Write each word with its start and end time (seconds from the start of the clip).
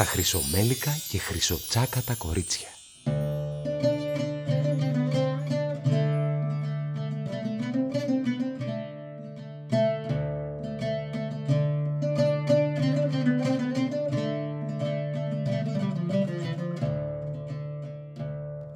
τα 0.00 0.06
χρυσομέλικα 0.06 0.90
και 1.08 1.18
χρυσοτσάκατα 1.18 2.14
κορίτσια. 2.14 2.68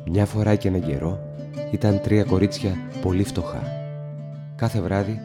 Μια 0.04 0.27
φορά 0.27 0.56
και 0.56 0.68
έναν 0.68 0.82
καιρό 0.82 1.20
ήταν 1.72 2.00
τρία 2.00 2.25
κορίτσια 2.25 2.77
πολύ 3.02 3.25
φτωχά. 3.25 3.62
Κάθε 4.56 4.80
βράδυ 4.80 5.20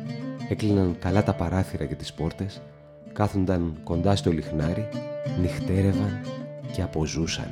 έκλειναν 0.50 0.96
καλά 1.00 1.24
τα 1.24 1.34
παράθυρα 1.34 1.86
και 1.86 1.96
τις 1.96 2.14
πόρτες, 2.14 2.62
κάθονταν 3.14 3.80
κοντά 3.84 4.16
στο 4.16 4.32
λιχνάρι, 4.32 4.90
νυχτέρευαν 5.42 6.20
και 6.72 6.82
αποζούσαν. 6.82 7.52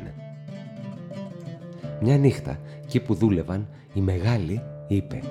Μια 2.02 2.18
νύχτα, 2.18 2.60
εκεί 2.84 3.00
που 3.00 3.14
δούλευαν, 3.14 3.68
η 3.94 4.00
μεγάλη 4.00 4.62
είπε 4.88 5.22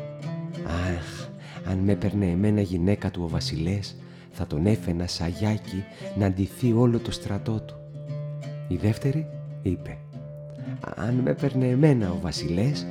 «Αχ, 0.67 1.29
αν 1.71 1.79
με 1.79 1.93
έπαιρνε 1.93 2.27
εμένα 2.27 2.61
γυναίκα 2.61 3.11
του 3.11 3.23
ο 3.25 3.29
βασιλές, 3.29 3.97
θα 4.30 4.47
τον 4.47 4.67
έφαινα 4.67 5.07
σαγιάκι 5.07 5.85
να 6.19 6.30
ντυθεί 6.30 6.73
όλο 6.73 6.99
το 6.99 7.11
στρατό 7.11 7.61
του». 7.61 7.75
Η 8.69 8.77
δεύτερη 8.77 9.27
είπε 9.63 9.99
αν 10.97 11.15
με 11.15 11.30
έπαιρνε 11.30 11.66
εμένα 11.66 12.11
ο 12.11 12.19
βασιλές 12.21 12.87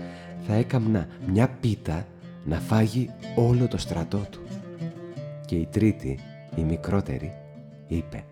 θα 0.48 0.53
έκαμνα 0.53 1.08
μια 1.27 1.50
πίτα 1.59 2.05
να 2.45 2.59
φάγει 2.59 3.09
όλο 3.36 3.67
το 3.67 3.77
στρατό 3.77 4.25
του. 4.31 4.41
Και 5.45 5.55
η 5.55 5.67
τρίτη, 5.72 6.20
η 6.55 6.62
μικρότερη, 6.62 7.34
είπε 7.88 8.23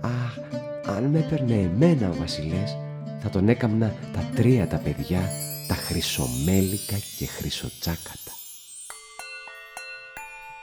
«Αχ, 0.00 0.38
αν 0.86 1.04
με 1.04 1.18
έπαιρνε 1.18 1.54
εμένα 1.54 2.08
ο 2.08 2.14
βασιλές 2.14 2.76
θα 3.22 3.28
τον 3.30 3.48
έκαμνα 3.48 3.94
τα 4.12 4.30
τρία 4.34 4.66
τα 4.66 4.76
παιδιά, 4.76 5.30
τα 5.68 5.74
χρυσομέλικα 5.74 6.96
και 7.18 7.26
χρυσοτσάκατα». 7.26 8.32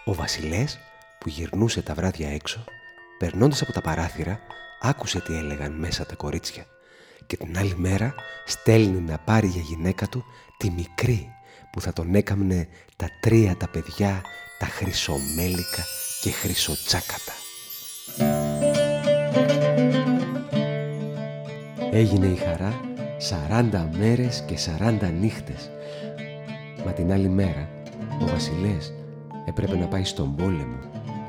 Ο 0.05 0.13
βασιλές 0.13 0.79
που 1.19 1.29
γυρνούσε 1.29 1.81
τα 1.81 1.93
βράδια 1.93 2.29
έξω, 2.29 2.63
περνώντας 3.17 3.61
από 3.61 3.71
τα 3.71 3.81
παράθυρα, 3.81 4.39
άκουσε 4.81 5.19
τι 5.19 5.37
έλεγαν 5.37 5.71
μέσα 5.71 6.05
τα 6.05 6.15
κορίτσια 6.15 6.65
και 7.31 7.37
την 7.37 7.57
άλλη 7.57 7.75
μέρα 7.77 8.13
στέλνει 8.45 8.99
να 8.99 9.17
πάρει 9.17 9.47
για 9.47 9.61
γυναίκα 9.61 10.07
του 10.07 10.25
τη 10.57 10.69
μικρή 10.69 11.29
που 11.71 11.81
θα 11.81 11.93
τον 11.93 12.15
έκαμνε 12.15 12.67
τα 12.95 13.09
τρία 13.19 13.55
τα 13.57 13.67
παιδιά, 13.67 14.21
τα 14.59 14.65
χρυσομέλικα 14.65 15.83
και 16.21 16.31
χρυσοτσάκατα. 16.31 17.33
Έγινε 21.93 22.25
η 22.25 22.35
χαρά 22.35 22.79
40 23.71 23.87
μέρες 23.99 24.43
και 24.47 24.57
40 24.79 25.11
νύχτες. 25.19 25.69
Μα 26.85 26.91
την 26.91 27.11
άλλη 27.11 27.29
μέρα 27.29 27.69
ο 28.21 28.25
βασιλές 28.25 28.93
έπρεπε 29.45 29.77
να 29.77 29.87
πάει 29.87 30.03
στον 30.03 30.35
πόλεμο 30.35 30.79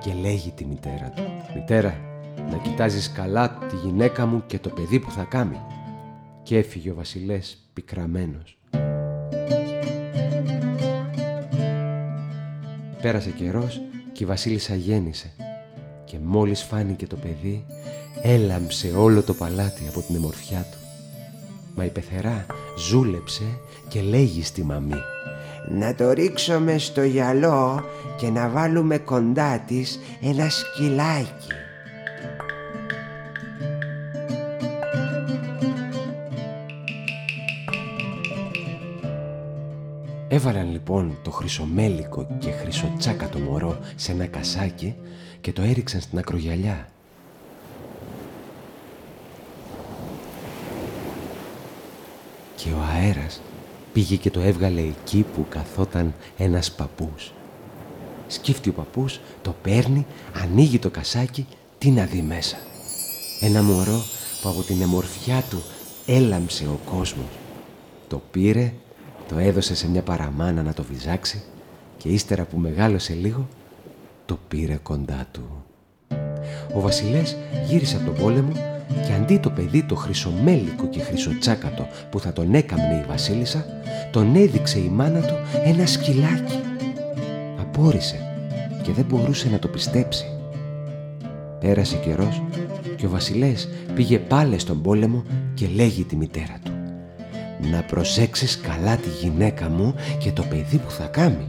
και 0.00 0.12
λέγει 0.20 0.50
τη 0.50 0.64
μητέρα 0.64 1.12
του 1.16 1.22
«Μητέρα, 1.54 2.00
να 2.50 2.56
κοιτάζεις 2.56 3.12
καλά 3.12 3.58
τη 3.68 3.76
γυναίκα 3.76 4.26
μου 4.26 4.42
και 4.46 4.58
το 4.58 4.68
παιδί 4.68 4.98
που 5.00 5.10
θα 5.10 5.22
κάνει» 5.22 5.60
και 6.42 6.58
έφυγε 6.58 6.90
ο 6.90 6.94
βασιλές 6.94 7.58
πικραμένος. 7.72 8.58
Πέρασε 13.02 13.30
καιρός 13.30 13.80
και 14.12 14.22
η 14.22 14.26
βασίλισσα 14.26 14.74
γέννησε 14.74 15.32
και 16.12 16.18
μόλις 16.24 16.62
φάνηκε 16.62 17.06
το 17.06 17.16
παιδί 17.16 17.64
έλαμψε 18.22 18.92
όλο 18.96 19.22
το 19.22 19.34
παλάτι 19.34 19.82
από 19.88 20.00
την 20.00 20.14
εμορφιά 20.14 20.66
του. 20.70 20.78
Μα 21.74 21.84
η 21.84 21.88
πεθερά 21.88 22.46
ζούλεψε 22.78 23.42
και 23.88 24.00
λέγει 24.00 24.42
στη 24.42 24.64
μαμή 24.64 25.00
«Να 25.68 25.94
το 25.94 26.12
ρίξουμε 26.12 26.78
στο 26.78 27.02
γυαλό 27.02 27.84
και 28.18 28.28
να 28.28 28.48
βάλουμε 28.48 28.98
κοντά 28.98 29.58
της 29.58 29.98
ένα 30.22 30.48
σκυλάκι». 30.48 31.52
Έβαλαν 40.28 40.70
λοιπόν 40.70 41.18
το 41.22 41.30
χρυσομέλικο 41.30 42.26
και 42.38 42.50
χρυσοτσάκατο 42.50 43.38
μωρό 43.38 43.78
σε 43.94 44.12
ένα 44.12 44.26
κασάκι 44.26 44.94
και 45.42 45.52
το 45.52 45.62
έριξαν 45.62 46.00
στην 46.00 46.18
ακρογιαλιά. 46.18 46.88
Και 52.56 52.68
ο 52.68 52.78
αέρας 52.92 53.40
πήγε 53.92 54.16
και 54.16 54.30
το 54.30 54.40
έβγαλε 54.40 54.80
εκεί 54.80 55.26
που 55.34 55.46
καθόταν 55.48 56.14
ένας 56.36 56.72
παππούς. 56.72 57.32
Σκύφτει 58.26 58.68
ο 58.68 58.72
παππούς, 58.72 59.20
το 59.42 59.54
παίρνει, 59.62 60.06
ανοίγει 60.42 60.78
το 60.78 60.90
κασάκι, 60.90 61.46
τι 61.78 61.90
να 61.90 62.04
δει 62.04 62.22
μέσα. 62.22 62.56
Ένα 63.40 63.62
μωρό 63.62 64.02
που 64.42 64.48
από 64.48 64.62
την 64.62 64.82
εμορφιά 64.82 65.42
του 65.50 65.62
έλαμψε 66.06 66.64
ο 66.64 66.80
κόσμος. 66.84 67.38
Το 68.08 68.22
πήρε 68.30 68.72
το 69.28 69.38
έδωσε 69.38 69.74
σε 69.74 69.88
μια 69.88 70.02
παραμάνα 70.02 70.62
να 70.62 70.74
το 70.74 70.82
βυζάξει 70.82 71.42
και 71.96 72.08
ύστερα 72.08 72.44
που 72.44 72.58
μεγάλωσε 72.58 73.14
λίγο, 73.14 73.48
το 74.32 74.38
πήρε 74.48 74.78
κοντά 74.82 75.26
του. 75.32 75.64
Ο 76.74 76.80
βασιλές 76.80 77.36
γύρισε 77.68 77.96
από 77.96 78.04
τον 78.04 78.14
πόλεμο 78.14 78.52
και 79.06 79.12
αντί 79.12 79.38
το 79.38 79.50
παιδί 79.50 79.82
το 79.82 79.94
χρυσομέλικο 79.94 80.86
και 80.88 81.00
χρυσοτσάκατο 81.00 81.86
που 82.10 82.20
θα 82.20 82.32
τον 82.32 82.54
έκαμνε 82.54 83.02
η 83.04 83.08
βασίλισσα, 83.08 83.66
τον 84.10 84.34
έδειξε 84.34 84.78
η 84.78 84.88
μάνα 84.88 85.20
του 85.20 85.34
ένα 85.64 85.86
σκυλάκι. 85.86 86.60
Απόρρισε 87.60 88.16
και 88.82 88.92
δεν 88.92 89.04
μπορούσε 89.04 89.48
να 89.48 89.58
το 89.58 89.68
πιστέψει. 89.68 90.24
Πέρασε 91.60 91.96
καιρός 91.96 92.42
και 92.96 93.06
ο 93.06 93.10
βασιλές 93.10 93.68
πήγε 93.94 94.18
πάλι 94.18 94.58
στον 94.58 94.82
πόλεμο 94.82 95.24
και 95.54 95.68
λέγει 95.74 96.04
τη 96.04 96.16
μητέρα 96.16 96.58
του 96.64 96.72
να 97.70 97.82
προσέξεις 97.82 98.60
καλά 98.60 98.96
τη 98.96 99.08
γυναίκα 99.08 99.68
μου 99.68 99.94
και 100.18 100.32
το 100.32 100.42
παιδί 100.42 100.78
που 100.78 100.90
θα 100.90 101.06
κάνει. 101.06 101.46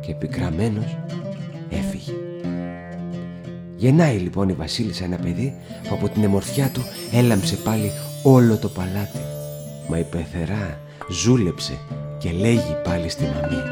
Και 0.00 0.14
πικραμένος 0.14 0.84
έφυγε. 0.84 1.33
Γεννάει 3.84 4.16
λοιπόν 4.16 4.48
η 4.48 4.52
βασίλισσα 4.52 5.04
ένα 5.04 5.16
παιδί 5.16 5.54
που 5.88 5.94
από 5.94 6.08
την 6.08 6.22
εμορφιά 6.24 6.68
του 6.68 6.82
έλαμψε 7.12 7.56
πάλι 7.56 7.90
όλο 8.22 8.56
το 8.56 8.68
παλάτι. 8.68 9.18
Μα 9.88 9.98
η 9.98 10.02
πεθερά 10.02 10.78
ζούλεψε 11.10 11.78
και 12.18 12.30
λέγει 12.30 12.76
πάλι 12.84 13.08
στη 13.08 13.22
μαμή. 13.24 13.62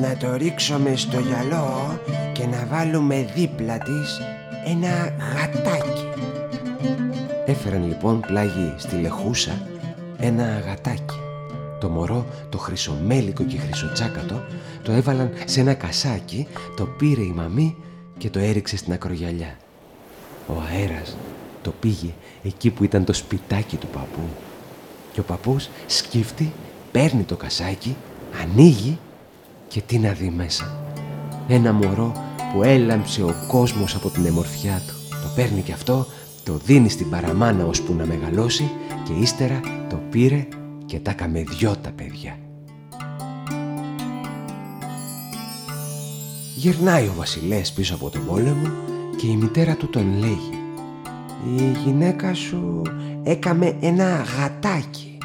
Να 0.00 0.16
το 0.16 0.36
ρίξουμε 0.36 0.96
στο 0.96 1.18
γυαλό 1.20 1.98
και 2.32 2.46
να 2.46 2.66
βάλουμε 2.70 3.30
δίπλα 3.34 3.78
της 3.78 4.20
ένα 4.64 5.14
γατάκι. 5.34 6.06
Έφεραν 7.46 7.86
λοιπόν 7.86 8.20
πλάγι 8.20 8.74
στη 8.76 8.96
λεχούσα 8.96 9.66
ένα 10.18 10.44
αγατάκι. 10.44 11.18
Το 11.80 11.88
μωρό, 11.88 12.26
το 12.48 12.58
χρυσομέλικο 12.58 13.44
και 13.44 13.58
χρυσοτσάκατο, 13.58 14.42
το 14.82 14.92
έβαλαν 14.92 15.30
σε 15.44 15.60
ένα 15.60 15.74
κασάκι, 15.74 16.46
το 16.76 16.84
πήρε 16.84 17.22
η 17.22 17.32
μαμή 17.36 17.76
και 18.22 18.30
το 18.30 18.38
έριξε 18.38 18.76
στην 18.76 18.92
ακρογιαλιά. 18.92 19.56
Ο 20.46 20.52
αέρας 20.70 21.16
το 21.62 21.72
πήγε 21.80 22.10
εκεί 22.42 22.70
που 22.70 22.84
ήταν 22.84 23.04
το 23.04 23.12
σπιτάκι 23.12 23.76
του 23.76 23.86
παππού. 23.86 24.20
Και 25.12 25.20
ο 25.20 25.22
παππούς 25.22 25.68
σκύφτει, 25.86 26.52
παίρνει 26.92 27.22
το 27.22 27.36
κασάκι, 27.36 27.96
ανοίγει 28.42 28.98
και 29.68 29.80
τι 29.80 29.98
να 29.98 30.12
δει 30.12 30.32
μέσα. 30.36 30.84
Ένα 31.48 31.72
μωρό 31.72 32.12
που 32.52 32.62
έλαμψε 32.62 33.22
ο 33.22 33.34
κόσμος 33.48 33.94
από 33.94 34.10
την 34.10 34.24
εμορφιά 34.24 34.82
του. 34.86 34.94
Το 35.10 35.28
παίρνει 35.34 35.60
και 35.60 35.72
αυτό, 35.72 36.06
το 36.44 36.52
δίνει 36.64 36.88
στην 36.88 37.10
παραμάνα 37.10 37.66
ώσπου 37.66 37.94
να 37.94 38.06
μεγαλώσει 38.06 38.70
και 39.04 39.12
ύστερα 39.12 39.60
το 39.88 40.00
πήρε 40.10 40.46
και 40.86 40.98
τα 40.98 41.12
καμε 41.12 41.42
δυο 41.42 41.76
τα 41.76 41.90
παιδιά. 41.90 42.36
Γυρνάει 46.62 47.06
ο 47.06 47.12
βασιλέας 47.16 47.72
πίσω 47.72 47.94
από 47.94 48.10
τον 48.10 48.26
πόλεμο 48.26 48.68
και 49.16 49.26
η 49.26 49.36
μητέρα 49.36 49.76
του 49.76 49.88
τον 49.88 50.18
λέγει 50.18 50.58
«Η 51.56 51.78
γυναίκα 51.84 52.34
σου 52.34 52.82
έκαμε 53.22 53.76
ένα 53.80 54.24
γατάκι». 54.36 55.18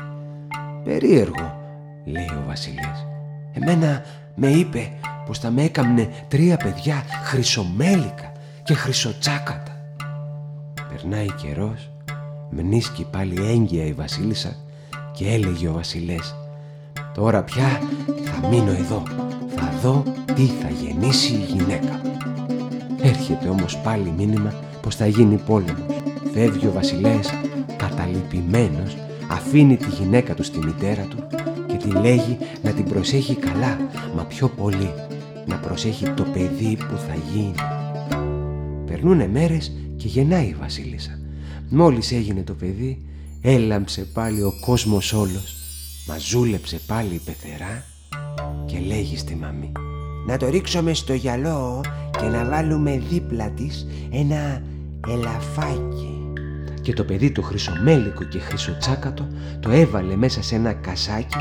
«Περίεργο», 0.84 1.60
λέει 2.06 2.30
ο 2.30 2.44
βασιλέας. 2.48 3.06
«Εμένα 3.54 4.04
με 4.36 4.48
είπε 4.48 4.92
πως 5.26 5.40
θα 5.40 5.52
με 5.52 5.64
έκαμνε 5.64 6.10
τρία 6.28 6.58
παιδιά 6.58 7.04
χρυσομέλικα 7.24 8.32
και 8.64 8.74
χρυσοτσάκατα». 8.74 9.96
Περνάει 10.90 11.32
καιρός 11.32 11.90
Μνήσκει 12.50 13.08
πάλι 13.12 13.46
έγκυα 13.46 13.86
η 13.86 13.94
βασίλισσα 13.94 14.56
και 15.14 15.28
έλεγε 15.34 15.68
ο 15.68 15.74
βασιλές 15.74 16.36
«Τώρα 17.14 17.44
πια 17.44 17.82
θα 18.24 18.48
μείνω 18.48 18.72
εδώ, 18.72 19.04
θα 19.58 19.74
δω 19.82 20.04
τι 20.36 20.46
θα 20.46 20.70
γεννήσει 20.70 21.34
η 21.34 21.46
γυναίκα». 21.54 22.02
Έρχεται 23.02 23.48
όμως 23.50 23.78
πάλι 23.78 24.14
μήνυμα 24.18 24.54
πως 24.82 24.96
θα 24.96 25.08
γίνει 25.08 25.38
πόλεμος. 25.46 25.96
Φεύγει 26.34 26.68
ο 26.68 26.72
βασιλέας 26.72 27.30
καταλυπημένος, 27.78 28.98
αφήνει 29.28 29.78
τη 29.78 29.90
γυναίκα 29.90 30.34
του 30.34 30.44
στη 30.44 30.58
μητέρα 30.58 31.04
του 31.04 31.28
και 31.68 31.78
τη 31.78 31.90
λέγει 31.90 32.38
να 32.64 32.72
την 32.72 32.86
προσέχει 32.86 33.36
καλά, 33.36 33.78
μα 34.16 34.24
πιο 34.24 34.48
πολύ 34.48 34.94
να 35.46 35.56
προσέχει 35.56 36.10
το 36.10 36.24
παιδί 36.24 36.78
που 36.78 36.98
θα 37.08 37.16
γίνει. 37.34 37.56
Περνούνε 38.86 39.28
μέρες 39.28 39.72
και 39.98 40.08
γεννάει 40.08 40.46
η 40.46 40.56
βασίλισσα. 40.60 41.20
Μόλις 41.70 42.12
έγινε 42.12 42.44
το 42.44 42.54
παιδί, 42.54 43.02
έλαμψε 43.42 44.02
πάλι 44.02 44.42
ο 44.42 44.54
κόσμος 44.66 45.14
όλος, 45.14 45.56
μαζούλεψε 46.08 46.80
πάλι 46.88 47.14
η 47.14 47.22
πεθερά 47.26 47.84
και 48.68 48.80
λέγει 48.80 49.18
στη 49.18 49.36
μαμή 49.36 49.72
«Να 50.28 50.38
το 50.38 50.50
ρίξουμε 50.50 50.94
στο 50.94 51.14
γυαλό 51.14 51.82
και 52.20 52.26
να 52.26 52.46
βάλουμε 52.46 53.02
δίπλα 53.10 53.50
της 53.50 53.88
ένα 54.12 54.62
ελαφάκι». 55.08 56.32
Και 56.82 56.94
το 56.94 57.04
παιδί 57.04 57.32
του 57.32 57.42
χρυσομέλικο 57.42 58.24
και 58.24 58.40
χρυσοτσάκατο 58.40 59.28
το 59.60 59.70
έβαλε 59.70 60.16
μέσα 60.16 60.44
σε 60.44 60.56
ένα 60.56 60.74
κασάκι 60.74 61.38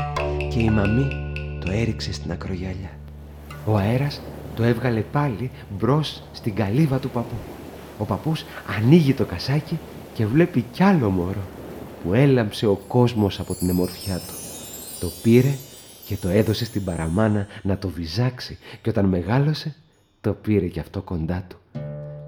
και 0.49 0.59
η 0.59 0.69
μαμή 0.69 1.07
το 1.65 1.71
έριξε 1.71 2.13
στην 2.13 2.31
ακρογιαλιά. 2.31 2.91
Ο 3.65 3.77
αέρας 3.77 4.21
το 4.55 4.63
έβγαλε 4.63 4.99
πάλι 4.99 5.51
μπρος 5.77 6.23
στην 6.31 6.55
καλύβα 6.55 6.97
του 6.97 7.09
παππού. 7.09 7.35
Ο 7.97 8.03
παππούς 8.03 8.45
ανοίγει 8.77 9.13
το 9.13 9.25
κασάκι 9.25 9.79
και 10.13 10.25
βλέπει 10.25 10.65
κι 10.71 10.83
άλλο 10.83 11.09
μωρό 11.09 11.43
που 12.03 12.13
έλαμψε 12.13 12.67
ο 12.67 12.79
κόσμος 12.87 13.39
από 13.39 13.53
την 13.55 13.69
εμορφιά 13.69 14.15
του. 14.15 14.33
Το 14.99 15.11
πήρε 15.21 15.53
και 16.07 16.15
το 16.15 16.29
έδωσε 16.29 16.65
στην 16.65 16.83
παραμάνα 16.83 17.47
να 17.61 17.77
το 17.77 17.89
βυζάξει 17.89 18.57
και 18.81 18.89
όταν 18.89 19.05
μεγάλωσε 19.05 19.75
το 20.21 20.33
πήρε 20.33 20.67
κι 20.67 20.79
αυτό 20.79 21.01
κοντά 21.01 21.43
του. 21.47 21.57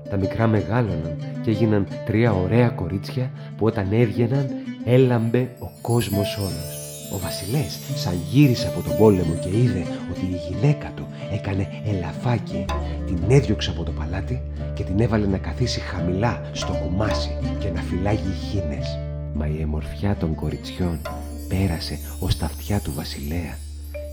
Τα 0.10 0.18
μικρά 0.18 0.48
μεγάλωναν 0.48 1.18
και 1.44 1.50
έγιναν 1.50 1.88
τρία 2.06 2.34
ωραία 2.34 2.70
κορίτσια 2.70 3.32
που 3.58 3.66
όταν 3.66 3.88
έβγαιναν 3.92 4.50
έλαμπε 4.86 5.56
ο 5.60 5.72
κόσμος 5.82 6.38
όλος. 6.38 6.78
Ο 7.14 7.18
βασιλές 7.18 7.80
σαν 7.96 8.20
γύρισε 8.32 8.68
από 8.68 8.82
τον 8.82 8.98
πόλεμο 8.98 9.34
και 9.42 9.58
είδε 9.58 9.86
ότι 10.12 10.26
η 10.26 10.40
γυναίκα 10.50 10.92
του 10.96 11.08
έκανε 11.32 11.68
ελαφάκι, 11.86 12.66
την 13.06 13.20
έδιωξε 13.28 13.70
από 13.70 13.84
το 13.84 13.92
παλάτι 13.92 14.42
και 14.74 14.84
την 14.84 15.00
έβαλε 15.00 15.26
να 15.26 15.38
καθίσει 15.38 15.80
χαμηλά 15.80 16.42
στο 16.54 16.74
κουμάσι 16.74 17.38
και 17.60 17.70
να 17.70 17.82
φυλάγει 17.82 18.34
χίνες. 18.50 19.00
Μα 19.34 19.48
η 19.48 19.62
εμορφιά 19.62 20.16
των 20.16 20.36
κοριτσιών 20.36 21.00
πέρασε 21.48 22.00
ως 22.20 22.38
τα 22.38 22.46
αυτιά 22.46 22.80
του 22.80 22.94
βασιλέα 22.96 23.58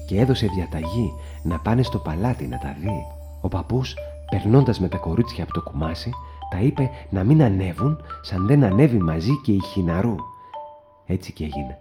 και 0.06 0.20
έδωσε 0.20 0.47
διαταγή 0.47 1.12
να 1.43 1.58
πάνε 1.58 1.82
στο 1.82 1.99
παλάτι 1.99 2.47
να 2.47 2.58
τα 2.58 2.76
δει. 2.81 3.06
Ο 3.41 3.49
παππούς, 3.49 3.94
περνώντας 4.31 4.81
με 4.81 4.88
τα 4.88 4.97
κορίτσια 4.97 5.44
από 5.44 5.53
το 5.53 5.62
κουμάσι, 5.62 6.11
τα 6.50 6.58
είπε 6.61 6.91
να 7.11 7.25
μην 7.25 7.43
ανέβουν 7.43 8.00
σαν 8.23 8.47
δεν 8.47 8.64
ανέβει 8.64 8.99
μαζί 8.99 9.41
και 9.44 9.53
η 9.53 9.61
Χιναρού. 9.73 10.14
Έτσι 11.06 11.32
και 11.32 11.44
έγινε 11.44 11.79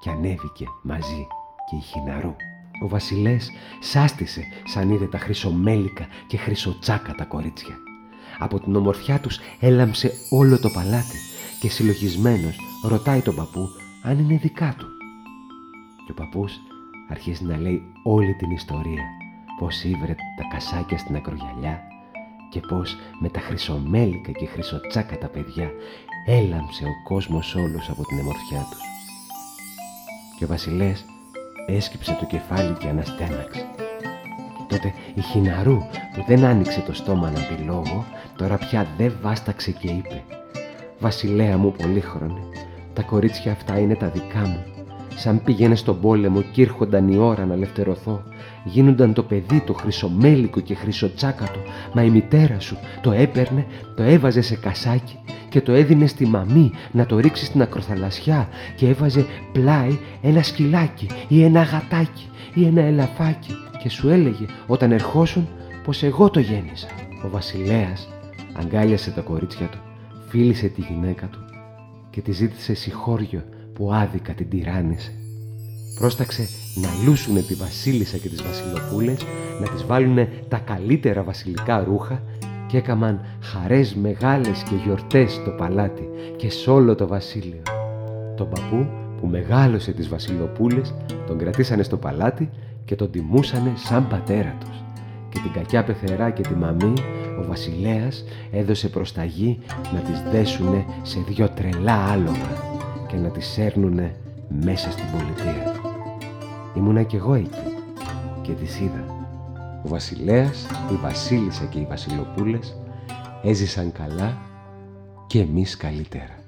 και 0.00 0.10
ανέβηκε 0.10 0.64
μαζί 0.82 1.26
και 1.70 1.76
η 1.76 1.80
Χιναρού. 1.80 2.34
Ο 2.82 2.88
βασιλές 2.88 3.50
σάστησε 3.80 4.42
σαν 4.64 4.90
είδε 4.90 5.06
τα 5.06 5.18
χρυσομέλικα 5.18 6.06
και 6.26 6.36
χρυσοτσάκα 6.36 7.14
τα 7.14 7.24
κορίτσια. 7.24 7.74
Από 8.38 8.60
την 8.60 8.76
ομορφιά 8.76 9.20
τους 9.20 9.38
έλαμψε 9.60 10.12
όλο 10.30 10.58
το 10.58 10.68
παλάτι 10.68 11.16
και 11.60 11.68
συλλογισμένος 11.68 12.56
ρωτάει 12.88 13.20
τον 13.20 13.34
παππού 13.34 13.68
αν 14.02 14.18
είναι 14.18 14.36
δικά 14.42 14.74
του. 14.78 14.86
Και 16.06 16.12
ο 16.12 16.14
παππούς 16.14 16.52
αρχίζει 17.10 17.44
να 17.44 17.56
λέει 17.56 17.82
όλη 18.02 18.34
την 18.34 18.50
ιστορία 18.50 19.04
πως 19.58 19.84
ήβρε 19.84 20.14
τα 20.14 20.44
κασάκια 20.52 20.98
στην 20.98 21.16
ακρογιαλιά 21.16 21.82
και 22.50 22.60
πως 22.60 22.96
με 23.20 23.28
τα 23.28 23.40
χρυσομέλικα 23.40 24.30
και 24.30 24.46
χρυσοτσάκα 24.46 25.18
τα 25.18 25.26
παιδιά 25.26 25.70
έλαμψε 26.26 26.84
ο 26.84 27.02
κόσμος 27.08 27.54
όλος 27.54 27.88
από 27.90 28.04
την 28.04 28.18
εμορφιά 28.18 28.66
τους. 28.70 28.80
Και 30.38 30.44
ο 30.44 30.46
βασιλές 30.46 31.04
έσκυψε 31.66 32.16
το 32.20 32.26
κεφάλι 32.26 32.72
και 32.72 32.88
αναστέναξε. 32.88 33.66
Τότε 34.68 34.94
η 35.14 35.20
Χιναρού 35.20 35.78
που 36.14 36.24
δεν 36.26 36.44
άνοιξε 36.44 36.80
το 36.80 36.92
στόμα 36.92 37.30
να 37.30 37.40
πει 37.40 37.62
λόγο 37.62 38.04
τώρα 38.36 38.56
πια 38.56 38.86
δεν 38.96 39.16
βάσταξε 39.22 39.70
και 39.70 39.88
είπε 39.90 40.24
«Βασιλέα 40.98 41.56
μου 41.58 41.72
πολύχρονε, 41.72 42.40
τα 42.92 43.02
κορίτσια 43.02 43.52
αυτά 43.52 43.78
είναι 43.78 43.94
τα 43.94 44.08
δικά 44.08 44.38
μου 44.38 44.79
Σαν 45.16 45.42
πήγαινε 45.42 45.74
στον 45.74 46.00
πόλεμο 46.00 46.42
και 46.52 46.60
ήρχονταν 46.60 47.08
η 47.08 47.16
ώρα 47.16 47.46
να 47.46 47.56
λευτερωθώ. 47.56 48.22
Γίνονταν 48.64 49.12
το 49.12 49.22
παιδί 49.22 49.60
το 49.66 49.72
χρυσομέλικο 49.72 50.60
και 50.60 50.74
χρυσοτσάκατο, 50.74 51.58
μα 51.94 52.02
η 52.04 52.10
μητέρα 52.10 52.60
σου 52.60 52.76
το 53.02 53.12
έπαιρνε, 53.12 53.66
το 53.96 54.02
έβαζε 54.02 54.40
σε 54.40 54.56
κασάκι 54.56 55.18
και 55.48 55.60
το 55.60 55.72
έδινε 55.72 56.06
στη 56.06 56.26
μαμή 56.26 56.70
να 56.92 57.06
το 57.06 57.18
ρίξει 57.18 57.44
στην 57.44 57.62
ακροθαλασσιά 57.62 58.48
και 58.76 58.88
έβαζε 58.88 59.26
πλάι 59.52 59.98
ένα 60.22 60.42
σκυλάκι 60.42 61.08
ή 61.28 61.44
ένα 61.44 61.62
γατάκι 61.62 62.28
ή 62.54 62.66
ένα 62.66 62.82
ελαφάκι 62.82 63.54
και 63.82 63.88
σου 63.88 64.08
έλεγε 64.08 64.44
όταν 64.66 64.92
ερχόσουν 64.92 65.48
πως 65.84 66.02
εγώ 66.02 66.30
το 66.30 66.40
γέννησα. 66.40 66.88
Ο 67.24 67.28
βασιλέας 67.28 68.08
αγκάλιασε 68.52 69.10
τα 69.10 69.20
κορίτσια 69.20 69.66
του, 69.66 69.78
φίλησε 70.28 70.66
τη 70.66 70.80
γυναίκα 70.80 71.26
του 71.26 71.38
και 72.10 72.20
τη 72.20 72.32
ζήτησε 72.32 72.74
συγχώριο 72.74 73.42
που 73.80 73.92
άδικα 73.92 74.32
την 74.32 74.48
τυράννησε. 74.48 75.12
Πρόσταξε 75.98 76.48
να 76.74 76.88
λούσουνε 77.04 77.40
τη 77.40 77.54
βασίλισσα 77.54 78.16
και 78.16 78.28
τις 78.28 78.42
βασιλοπούλες, 78.42 79.26
να 79.60 79.68
τις 79.68 79.86
βάλουνε 79.86 80.28
τα 80.48 80.58
καλύτερα 80.58 81.22
βασιλικά 81.22 81.84
ρούχα 81.84 82.22
και 82.66 82.76
έκαμαν 82.76 83.20
χαρές 83.40 83.94
μεγάλες 83.94 84.62
και 84.62 84.74
γιορτές 84.84 85.32
στο 85.32 85.50
παλάτι 85.50 86.08
και 86.36 86.50
σ' 86.50 86.66
όλο 86.66 86.94
το 86.94 87.06
βασίλειο. 87.06 87.62
Τον 88.36 88.48
παππού 88.48 88.86
που 89.20 89.26
μεγάλωσε 89.26 89.92
τις 89.92 90.08
βασιλοπούλες 90.08 90.94
τον 91.26 91.38
κρατήσανε 91.38 91.82
στο 91.82 91.96
παλάτι 91.96 92.50
και 92.84 92.96
τον 92.96 93.10
τιμούσανε 93.10 93.72
σαν 93.74 94.08
πατέρα 94.08 94.56
τους. 94.60 94.82
Και 95.28 95.38
την 95.38 95.52
κακιά 95.52 95.84
πεθερά 95.84 96.30
και 96.30 96.42
τη 96.42 96.54
μαμή 96.54 96.92
ο 97.40 97.44
βασιλέας 97.48 98.24
έδωσε 98.50 98.88
προσταγή 98.88 99.58
να 99.94 100.00
τις 100.00 100.22
δέσουνε 100.30 100.84
σε 101.02 101.18
δυο 101.28 101.48
τρελά 101.48 101.94
άλογα 101.94 102.69
και 103.10 103.16
να 103.16 103.28
τις 103.28 103.58
έρνουνε 103.58 104.14
μέσα 104.48 104.90
στην 104.90 105.04
πολιτεία. 105.10 105.74
Ήμουνα 106.76 107.02
κι 107.02 107.16
εγώ 107.16 107.34
εκεί 107.34 107.60
και 108.42 108.52
τις 108.52 108.80
είδα. 108.80 109.04
Ο 109.84 109.88
βασιλέας, 109.88 110.66
η 110.92 110.94
βασίλισσα 110.94 111.64
και 111.64 111.78
οι 111.78 111.86
βασιλοπούλες 111.88 112.76
έζησαν 113.42 113.92
καλά 113.92 114.38
και 115.26 115.40
εμείς 115.40 115.76
καλύτερα. 115.76 116.39